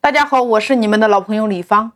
[0.00, 1.92] 大家好，我是你们的老朋友李芳。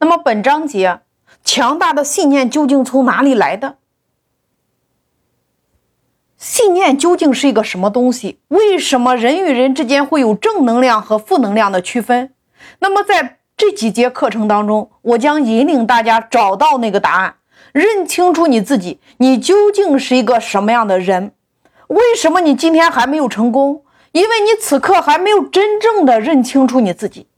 [0.00, 1.00] 那么本章节，
[1.44, 3.76] 强大的信念究竟从哪里来的？
[6.38, 8.40] 信念究竟是一个什么东西？
[8.48, 12.32] 为什么人与人之间会有正能量和负能量的区分？
[12.78, 17.36] 那么在这几节课程当中，我将引领大家找到那个答案，
[17.72, 21.32] 认清楚你自己，你究竟是一个什么样的人？
[21.88, 23.84] 为什么你今天还没有成功？
[24.12, 27.28] 因为你此刻还没有真正的认清楚你自己。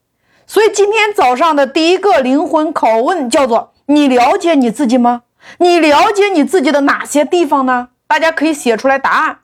[0.47, 5.23] 所以今天早上的第一个灵魂拷问叫做：你了解你自己吗？
[5.59, 7.89] 你了解你自己的哪些地方呢？
[8.07, 9.41] 大家可以写出来答案。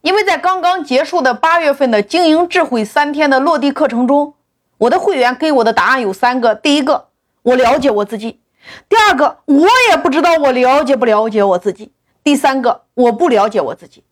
[0.00, 4.34] 因为在刚刚结束的八月份的经营智慧三天的落地课程中，
[4.78, 7.08] 我的会员给我的答案有三个：第一个，
[7.42, 8.40] 我了解我自己；
[8.88, 11.92] 第二个，我也不知道我了解不了解我自己；
[12.24, 14.02] 第三个，我不了解我自己。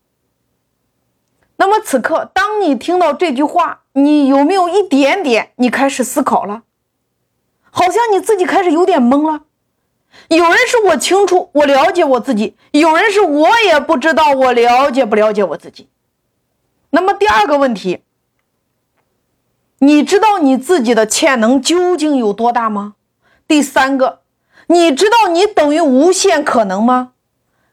[1.56, 6.62] 那么此刻，当你听到这句话，你有没有一点点你开始思考了？
[7.70, 9.42] 好像你自己开始有点懵了。
[10.28, 15.88] 有人是我清楚，我了解我自己；有人是我也不知道，我了解不了解我自己。
[16.90, 18.02] 那么第二个问题，
[19.78, 22.94] 你知道你自己的潜能究竟有多大吗？
[23.46, 24.22] 第三个，
[24.66, 27.12] 你知道你等于无限可能吗？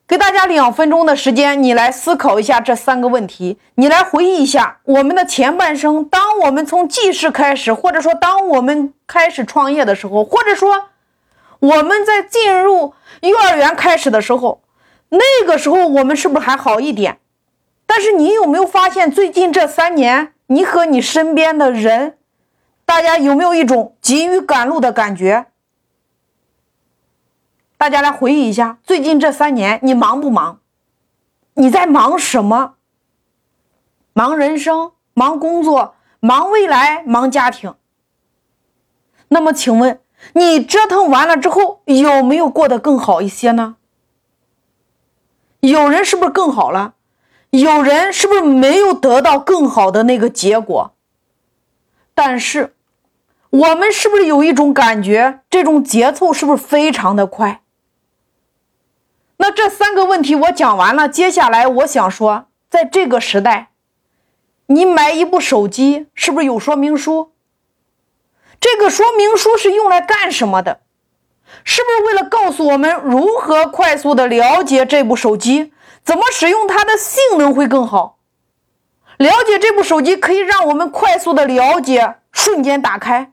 [0.07, 3.57] 给大家两分钟的时间，你来思考一下这三个问题。
[3.75, 6.05] 你来回忆一下我们的前半生。
[6.05, 10.85] 当我们从记事开始，或者说当我们开始创业的时候，或者说
[11.59, 14.61] 我们在进入幼儿园开始的时候，
[15.09, 17.17] 那个时候我们是不是还好一点？
[17.85, 22.15] 但是你有没有发现，最近这三年，你和你身边的人，
[22.85, 25.47] 大家有没有一种急于赶路的感觉？
[27.77, 30.59] 大家来回忆一下，最近这三年你忙不忙？
[31.53, 32.73] 你在忙什么？
[34.13, 37.75] 忙人生，忙工作，忙未来，忙家庭。
[39.27, 40.01] 那么，请问
[40.33, 43.75] 你折腾完了之后，有没有过得更好一些呢？
[45.59, 46.95] 有人是不是更好了？
[47.51, 50.95] 有人是不是没有得到更好的那个结果？
[52.15, 52.75] 但是，
[53.51, 57.61] 我们是不是有一种感觉，这种节奏是不是非常的快？
[59.57, 63.69] 这三个问题我讲完了，接下来我想说，在这个时代，
[64.67, 67.31] 你买一部手机是不是有说明书？
[68.59, 70.81] 这个说明书是用来干什么的？
[71.63, 78.19] 是不是为了告诉我们如何快速的了解这部手机，怎么使用它的性能会更好？
[79.17, 83.31] 了解这部手机可以让我们快速的了解，瞬间打开，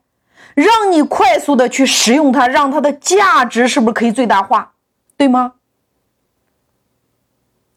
[0.54, 4.72] 让你快速的去使用它，让它的价值是不是可以最大化？
[5.18, 5.52] 对吗？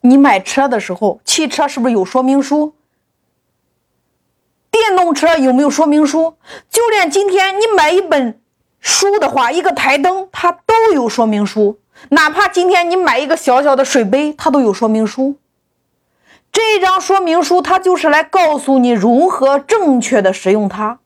[0.10, 2.74] 你买车的时候，汽车是不是有说明书？
[4.72, 6.36] 电动车有没有说明书？
[6.70, 8.40] 就连今天你买一本
[8.80, 11.80] 书的话，一个台灯它都有说明书。
[12.10, 15.36] 哪怕今天你买一个小小的水杯，它都有说明书。
[16.52, 21.00] 这张说明书它就是来告诉你如何正确的使用它。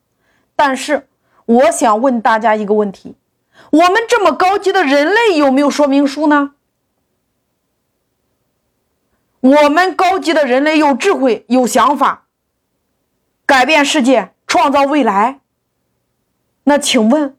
[0.56, 1.08] 但是，
[1.46, 3.16] 我想问大家一个问题：
[3.72, 6.52] 我们这么高级的人类有没有说明书呢？
[9.41, 12.28] 我们高级的人类有智慧、有想法，
[13.46, 15.40] 改变世界、创造未来。
[16.63, 17.35] 那请问，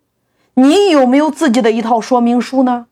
[0.55, 2.87] 你有没有自己的一套说明书呢？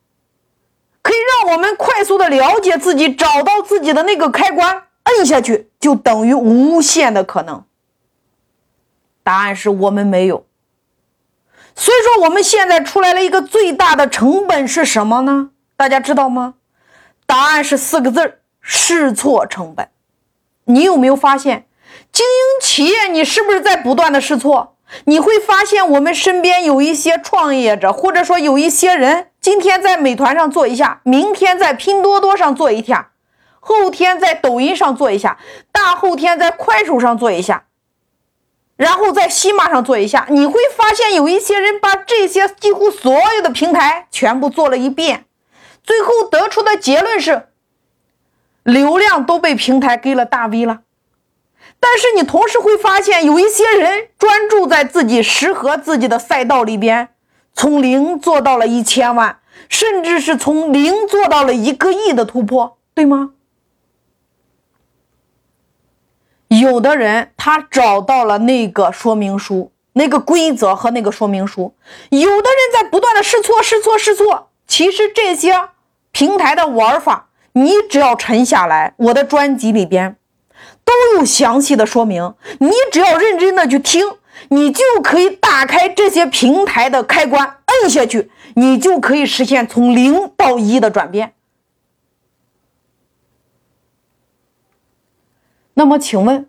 [1.03, 7.65] 可以让我们快速的了解自己，找到自己的那个开关，摁下去就等于无限的可能。
[9.25, 10.47] 答案是我们没有。
[11.75, 15.51] 所以说，我们现在出来了一个最大的成本是什么呢？
[15.77, 16.55] 大家知道吗？
[17.27, 18.40] 答案是四个字儿。
[18.73, 19.89] 试错成本，
[20.67, 21.67] 你有没有发现，
[22.13, 24.77] 经营企业，你是不是在不断的试错？
[25.07, 33.11] 你会发现，我们身边有一些创业者，或者说有一些人，今天在美团上做一下，明天在拼多多上做一下，
[33.59, 35.39] 后天在抖音上做一下，
[35.73, 37.65] 大后天在快手上做一下，
[38.77, 40.27] 然后在西马上做一下。
[40.31, 45.25] 你会发现，有一些人把这些几乎所有的平台全部做了一遍，
[45.83, 47.49] 最后得出的结论是。
[48.63, 50.81] 流量都被平台给了大 V 了，
[51.81, 57.09] 但是你同时会发现，有一些人专注在自己适合自己的赛道里边，
[57.55, 63.31] 从零做到了一千万，甚至是从零做到了一个亿的突破，对吗？
[66.49, 71.75] 有的人他找到了那个说明书、那个规则和那个说明书，
[72.11, 74.51] 有的人在不断的试错、试错、试错。
[74.67, 75.69] 其实这些
[76.13, 77.29] 平台的玩法。
[77.53, 80.17] 你只要沉下来，我的专辑里边
[80.85, 82.35] 都有详细的说明。
[82.59, 84.07] 你只要认真的去听，
[84.49, 91.35] 你就可以打开这些平台的开关，摁下去，你就可以实现从零到一的转变。
[95.75, 96.49] 那么，请问，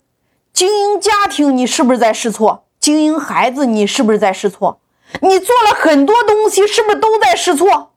[0.51, 2.65] 经营家庭，你是不是在试错？
[2.80, 4.81] 经营孩子，你是不是在试错？
[5.21, 7.90] 你做了很多东西，是不是都在试错？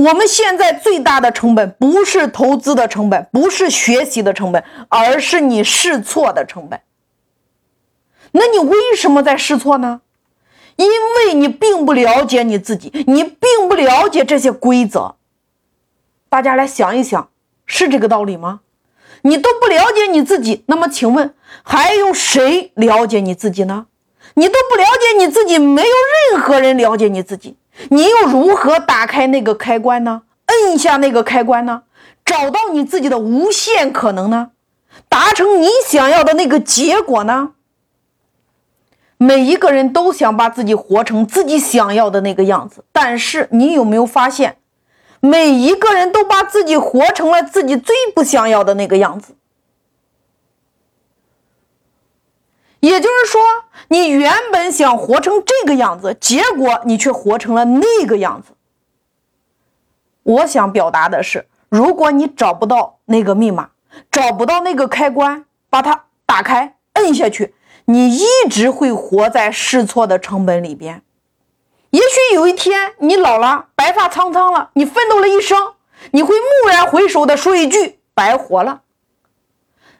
[0.00, 6.80] 我们现在最大的成本不是投资的成本，不是学习的成本，而是你试错的成本。
[8.32, 10.00] 那你为什么在试错呢？
[10.76, 15.16] 因为你并不了解你自己，你并不了解这些规则。
[16.30, 17.28] 大家来想一想，
[17.66, 18.60] 是这个道理吗？
[19.22, 23.88] 你都不了解你自己，那么请问还有谁了解你自己呢？
[24.32, 25.94] 你都不了解你自己，没有
[26.32, 27.56] 任何人了解你自己，
[27.88, 30.22] 你又如何打开那个开关呢？
[30.46, 31.82] 摁一下那个开关呢？
[32.24, 34.50] 找到你自己的无限可能呢？
[35.08, 37.52] 达成你想要的那个结果呢？
[39.16, 44.56] 每一个人都想把自己活成自己想要的那个样子，但是你有没有发现，
[45.20, 49.34] 每一个人都把自己活成了自己最不想要的那个样子？
[52.80, 53.40] 也就是说，
[53.88, 58.54] 你原本想活成这个样子，结果你却活成了那个样子。
[60.22, 63.70] 我想表达的是，如果你找不到那个密码，
[64.10, 67.54] 找不到那个开关，把它打开，摁下去，
[67.86, 71.02] 你一直会活在试错的成本里边。
[71.90, 75.74] 也许有一天你老了，白发苍苍了，你奋斗了一生，
[76.12, 78.82] 你会蓦然回首的说一句：“白活了。”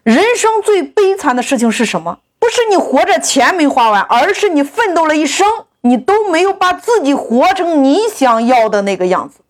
[0.04, 2.20] 人生最悲惨的事情是什么？
[2.40, 5.46] 不是你活着钱没花完，而是你奋斗了一生，
[5.82, 9.40] 你都没有把自己活成你想要的那个样子。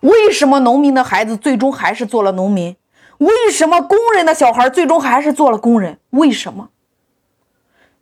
[0.00, 2.76] 为什么农民的孩子最终还是做了农民？
[3.18, 5.98] 为什么工人的小孩最终还是做了工人？
[6.10, 6.68] 为什么？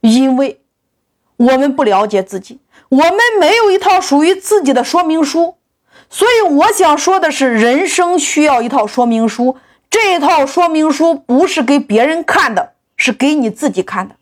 [0.00, 0.60] 因为
[1.38, 2.60] 我们不了解自己，
[2.90, 5.56] 我们没有一套属于自己的说明书。
[6.10, 9.56] 所以我想说的是，人生需要一套说明书。
[9.98, 14.16] 这套说明书不是给别人看的，是给你自己看的，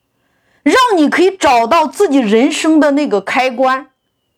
[0.62, 3.88] 让你可以找到自己人生的那个开关。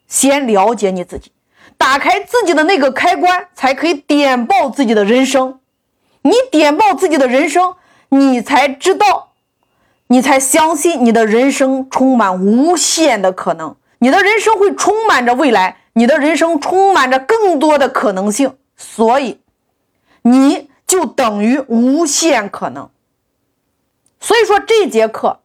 [0.09, 1.33] 先了解你自己，
[1.77, 5.61] 打开自己的那个开关，才可以点爆自己的人生。
[6.23, 7.75] 你点爆自己的人生，
[8.09, 9.33] 你才知道，
[10.07, 18.57] 你才相信你的人生充满无限的可能，你的人生会充满着未来，你的人生充满着更多的可能性。
[18.75, 19.43] 所以，
[20.23, 20.71] 你。
[20.87, 22.89] 就等于无限可能，
[24.21, 25.41] 所以说这节课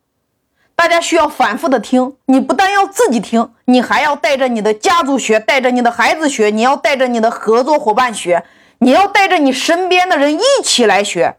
[0.75, 2.15] 大家需要反复的听。
[2.25, 8.43] 你不但要自己听，你还要带着你的家族学，带着你的孩子学，你要带着你的合作伙伴学，
[8.79, 11.37] 你要带着你身边的人一起来学。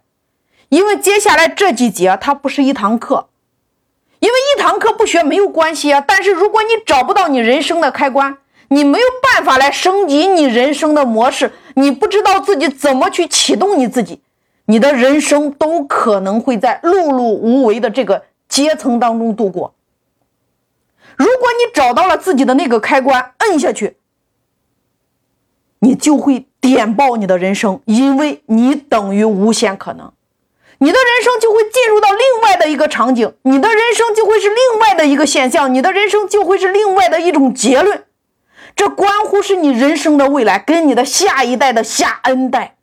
[0.68, 3.28] 因为接下来这几节它不是一堂课，
[4.20, 6.00] 因为一堂课不学没有关系啊。
[6.00, 8.38] 但是如果你找不到你人生的开关，
[8.68, 14.20] 你没有办法来升级你人生的模式，你不知道自己怎么去启动你自己，
[14.66, 19.74] 你的人生都可能会在碌碌无为的这个阶层当中度过。
[21.16, 23.96] 如果你找到了自己的那个开关，摁下去，
[25.80, 30.12] 你就会点爆你的人生，因为你等于无限可能，
[30.78, 38.04] 你的人生就会进入到另外的一个场景，你的人生就会是另外的一个现象，你的人生就会是另外的一种结论。
[38.74, 42.76] 这关乎是你人生的未来，跟你的下一代的下 N 代。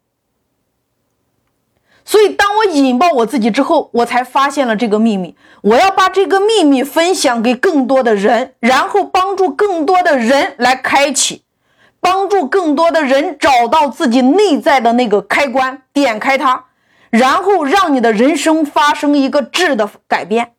[2.06, 5.36] 所以，当我引爆我自己之后，我才发现了这个秘密。
[5.62, 11.44] 我要把这个秘密分享给更多的人，然后帮助更多的人来开启，
[12.00, 16.66] 帮助更多的人找到自己内在的那个开关，点开它，
[17.12, 20.54] 然后让你的人生发生一个质的改变。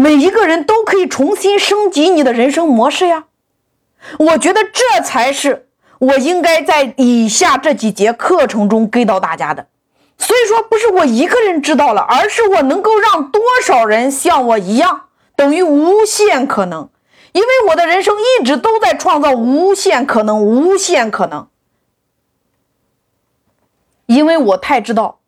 [0.00, 3.24] 每一个人都可以重新升级你的人生模式呀！
[4.18, 9.66] 我觉得这才是我应该在以下这几节课程中给到大家的。
[10.16, 16.88] 所以说，不是我一个人知道了，而是我能够让多少人像我一样，等于无限可能。
[17.32, 21.46] 因为我的人生一直都在创造无限可能，无限可能。
[24.06, 25.20] 因为我太知道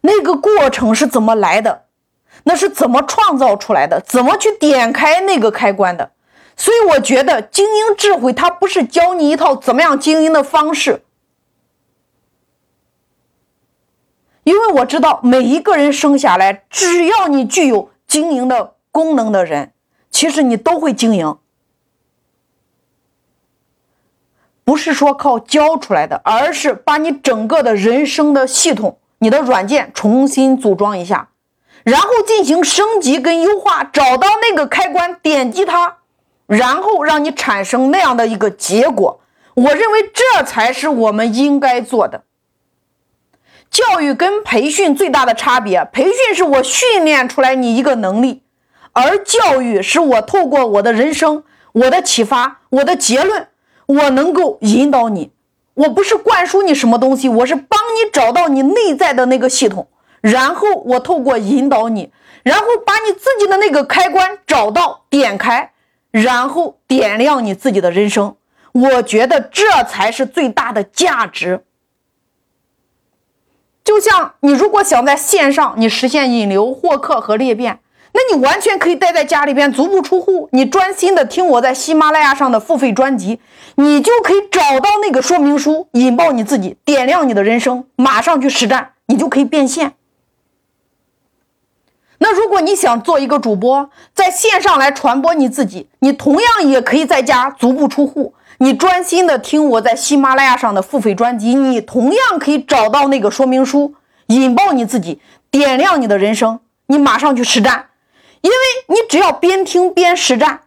[0.00, 1.84] 那个过程是怎么来的。
[2.44, 4.00] 那是怎么创造出来的？
[4.00, 6.12] 怎么去点开那个开关的？
[6.56, 11.02] 所以我觉得经营智慧，它不是教你一套怎么样经营的方式，
[14.44, 19.72] 因为我知道每一个人生下来，只要你具有经营的功能的人，
[20.10, 21.38] 其实你都会经营，
[24.62, 31.29] 不是说靠教出来的，而是把你整个的人生的系统你的软件重新组装一下，
[31.90, 35.96] 然后进行升级跟优化，找到那个开关，点击它，
[36.46, 39.20] 然后让你产生那样的一个结果。
[39.54, 42.22] 我认为这才是我们应该做的。
[43.72, 48.44] 教育跟培训最大的差别，培训是我训练出来你一个能力，
[48.92, 51.42] 而教育是我透过我的人生、
[51.72, 53.48] 我的启发、我的结论，
[53.86, 55.32] 我能够引导你。
[55.74, 59.88] 我不是灌输你什么东西，我是帮你找到你内在的那个系统，
[60.20, 62.10] 然后我透过引导你，
[62.42, 65.72] 然后把你自己的那个开关找到、点开，
[66.10, 68.36] 然后点亮你自己的人生。
[68.72, 71.64] 我觉得这才是最大的价值。
[73.82, 77.80] 就像你如果想在线上你实现引流、获客和裂变，
[78.12, 83.40] 那你完全可以待在家里边足不出户，你专心的听我在喜马拉雅上的付费专辑，
[83.76, 89.94] 你就可以找到那个说明书，引爆你自己，点亮你的人生，马上去实战，你就可以变现。
[92.22, 98.34] 那如果你想做一个主播，在线上来传播你自己，你同样也可以在家足不出户。
[98.58, 103.94] 你专心的听我在喜马拉雅上的付费专辑，你同样可以找到那个说明书，
[104.26, 105.18] 引爆你自己，
[105.50, 107.86] 点亮你的人生，你马上去实战，
[108.42, 108.56] 因为
[108.88, 110.60] 你只要边听边实战，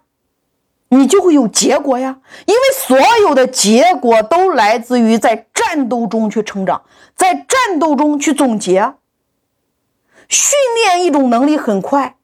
[0.90, 2.18] 你就会有结果呀。
[2.48, 6.82] 因为所有的结果都来自于在战斗中去成长，
[7.16, 8.96] 在战斗中去总结。
[10.30, 12.16] 训练一种能力很快，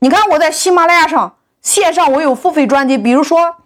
[0.00, 3.56] 你看我在喜马拉雅上线上我有付费专辑，比如说。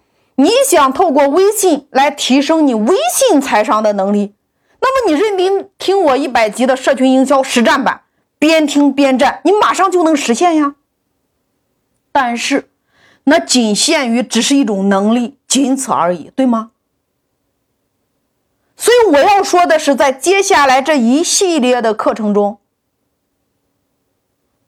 [0.41, 4.35] 你想透过微信来提升你微信财商的能力，
[4.79, 8.03] 那么你认真听我一百集的社群营销实战版，
[8.37, 10.75] 边听边战，你马上就能实现呀。
[12.13, 12.69] 但是，
[13.25, 16.71] 那仅限于只是一种能力，仅此而已，对吗？
[18.77, 22.58] 所以我要说的是，在接下来这一系列的课程中，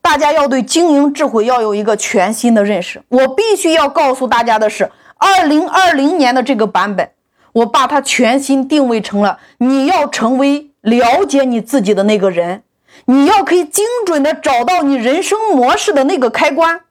[0.01, 3.01] 大家要对经营智慧要有一个全新的认识。
[3.10, 4.91] 我必须要告诉大家的是。
[5.24, 7.12] 二零二零年的这个版本，
[7.53, 12.63] 我把它全新定位成了你要成为了解你自己的那个人，
[13.05, 16.81] 你要可以精准的找到你人生模式的那个开关，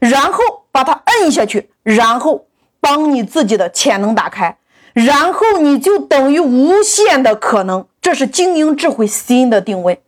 [0.00, 0.42] 然后
[0.72, 2.46] 把它摁下去，然后
[2.80, 4.56] 帮你自己的潜能打开，
[4.92, 7.86] 然后你就等于无限的可能。
[8.02, 10.02] 这是经营智慧新的定位。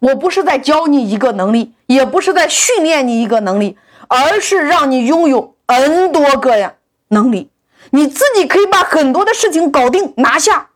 [0.00, 3.76] 我不是在教你一个能力，也不是在训练你一个能力，
[4.08, 6.74] 而是让你拥有 N 多个呀。
[7.10, 7.50] 能力，
[7.92, 10.68] 你自己可以把很多的事情搞定拿下，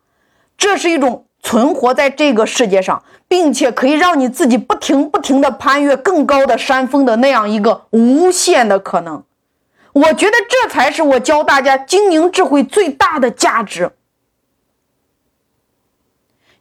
[0.57, 9.23] 这是一种存活在这个世界上，并且可以让你自己不停不停的攀越更高的山峰的那样一个无限的可能。
[9.93, 13.93] 我觉得这才是我教大家经营智慧最大的价值，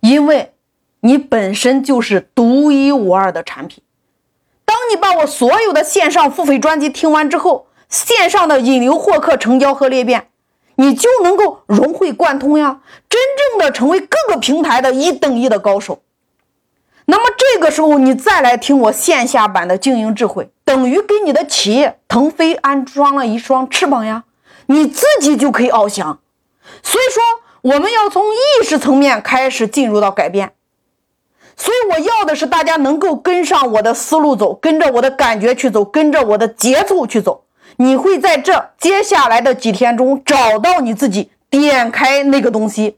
[0.02, 0.51] 因为
[1.02, 3.84] 你本身就是独一无二的产品。
[4.66, 10.30] 当你把我所有的线上付费专辑听完之后，线上的引流、获客、成交和裂变，
[10.76, 16.02] 你就能够融会贯通呀，真正的成为各个平台的一等一的高手。
[17.06, 24.24] 那么这个时候，你再来听我线下版的经营智慧，等于给你的企业腾飞安装了一双翅膀呀，
[24.68, 26.20] 你自己就可以翱翔。
[26.84, 30.54] 所以说，我们要从意识层面开始进入到改变。
[31.62, 37.44] 所以我要的是大家能够跟上我的思路走，跟着我的感觉去走，跟着我的节奏去走。
[37.78, 42.98] 你会在这接下来的几天中找到你自己，点开那个东西。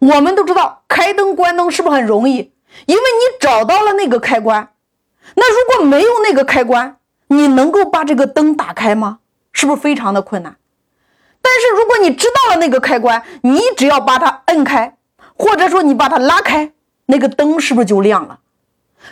[0.00, 2.52] 我们都知道开灯关灯是不是很容易？
[2.86, 4.70] 因为你找到了那个开关。
[5.36, 6.96] 那如果没有那个开关，
[7.28, 9.20] 你能够把这个灯打开吗？
[9.52, 10.56] 是不是非常的困难？
[11.40, 14.96] 但是如果你知道了那个开关，你只要把它摁开，
[15.42, 16.70] 或者说你把它拉开，
[17.06, 18.38] 那个灯是不是就亮了？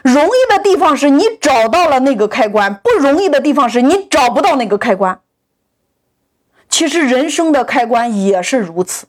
[0.05, 5.21] 容易的地方是你找到了那个开关，不容易的地方是你找不到那个开关。
[6.69, 9.09] 其实人生的开关也是如此，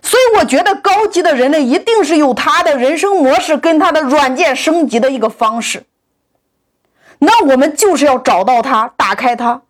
[0.00, 5.82] 所以我觉得高级的人类一定是有他的人生模式跟他的软件升级的一个方式。
[7.18, 9.62] 那我们就是要找到它，打开它，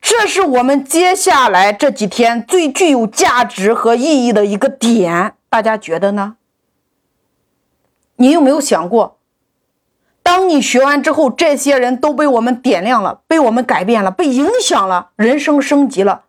[0.00, 5.34] 这是我们接下来这几天最具有价值和意义的一个点。
[5.50, 6.36] 大家觉得呢？
[8.16, 9.18] 你有没有想过？
[10.22, 16.24] 当你学完之后，这些人都被我们点亮了，被我们改变了，被影响了，人生升级了。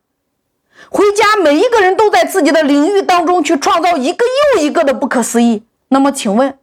[0.90, 4.26] 回家，每一个人都在自己的领域当中去创造一个
[4.56, 5.64] 又一个的不可思议。
[5.90, 6.58] 那么，请问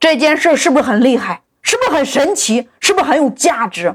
[0.00, 1.42] 这件事是不是很厉害？
[1.62, 2.68] 是不是很神奇？
[2.80, 3.94] 是不是很有价值？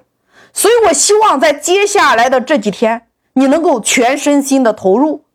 [0.53, 5.25] 所以我希望在接下来的这几天，你能够全身心的投入，